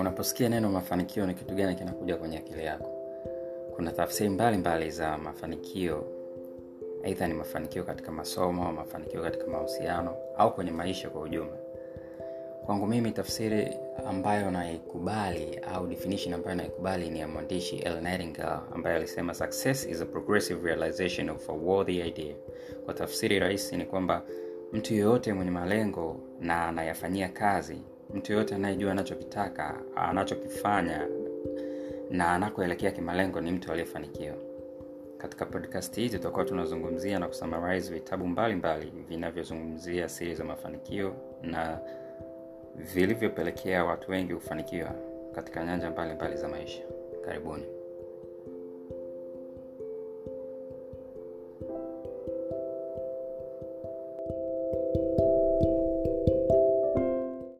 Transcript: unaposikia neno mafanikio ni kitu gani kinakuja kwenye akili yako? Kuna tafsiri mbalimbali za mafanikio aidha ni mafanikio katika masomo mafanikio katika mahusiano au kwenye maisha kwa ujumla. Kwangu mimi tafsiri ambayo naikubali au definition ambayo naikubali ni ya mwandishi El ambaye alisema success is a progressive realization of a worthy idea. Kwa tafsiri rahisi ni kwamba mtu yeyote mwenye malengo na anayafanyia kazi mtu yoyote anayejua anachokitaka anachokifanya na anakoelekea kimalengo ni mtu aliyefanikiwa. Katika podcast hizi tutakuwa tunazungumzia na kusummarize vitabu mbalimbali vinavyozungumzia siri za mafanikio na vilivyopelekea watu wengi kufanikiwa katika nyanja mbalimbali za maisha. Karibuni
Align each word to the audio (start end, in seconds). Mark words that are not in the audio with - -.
unaposikia 0.00 0.48
neno 0.48 0.70
mafanikio 0.70 1.26
ni 1.26 1.34
kitu 1.34 1.54
gani 1.54 1.74
kinakuja 1.74 2.16
kwenye 2.16 2.38
akili 2.38 2.64
yako? 2.64 2.90
Kuna 3.76 3.92
tafsiri 3.92 4.28
mbalimbali 4.30 4.90
za 4.90 5.18
mafanikio 5.18 6.04
aidha 7.04 7.26
ni 7.28 7.34
mafanikio 7.34 7.84
katika 7.84 8.12
masomo 8.12 8.72
mafanikio 8.72 9.22
katika 9.22 9.46
mahusiano 9.46 10.16
au 10.36 10.54
kwenye 10.54 10.70
maisha 10.70 11.10
kwa 11.10 11.20
ujumla. 11.20 11.56
Kwangu 12.66 12.86
mimi 12.86 13.10
tafsiri 13.12 13.68
ambayo 14.06 14.50
naikubali 14.50 15.60
au 15.74 15.86
definition 15.86 16.34
ambayo 16.34 16.56
naikubali 16.56 17.10
ni 17.10 17.20
ya 17.20 17.28
mwandishi 17.28 17.76
El 17.76 17.96
ambaye 18.74 18.96
alisema 18.96 19.34
success 19.34 19.86
is 19.86 20.00
a 20.00 20.06
progressive 20.06 20.66
realization 20.66 21.28
of 21.30 21.50
a 21.50 21.52
worthy 21.52 22.00
idea. 22.08 22.34
Kwa 22.84 22.94
tafsiri 22.94 23.38
rahisi 23.38 23.76
ni 23.76 23.84
kwamba 23.84 24.22
mtu 24.72 24.94
yeyote 24.94 25.32
mwenye 25.32 25.50
malengo 25.50 26.16
na 26.40 26.68
anayafanyia 26.68 27.28
kazi 27.28 27.78
mtu 28.14 28.32
yoyote 28.32 28.54
anayejua 28.54 28.92
anachokitaka 28.92 29.74
anachokifanya 29.96 31.08
na 32.10 32.28
anakoelekea 32.32 32.90
kimalengo 32.90 33.40
ni 33.40 33.52
mtu 33.52 33.72
aliyefanikiwa. 33.72 34.34
Katika 35.18 35.46
podcast 35.46 35.96
hizi 35.96 36.16
tutakuwa 36.16 36.44
tunazungumzia 36.44 37.18
na 37.18 37.28
kusummarize 37.28 37.94
vitabu 37.94 38.26
mbalimbali 38.26 38.92
vinavyozungumzia 39.08 40.08
siri 40.08 40.34
za 40.34 40.44
mafanikio 40.44 41.14
na 41.42 41.78
vilivyopelekea 42.74 43.84
watu 43.84 44.10
wengi 44.10 44.34
kufanikiwa 44.34 44.94
katika 45.34 45.64
nyanja 45.64 45.90
mbalimbali 45.90 46.36
za 46.36 46.48
maisha. 46.48 46.82
Karibuni 47.24 47.64